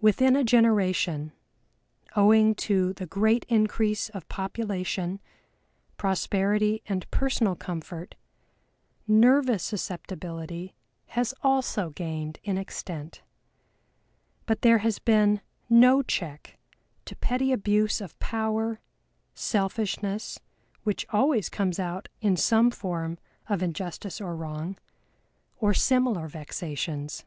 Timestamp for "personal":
7.10-7.56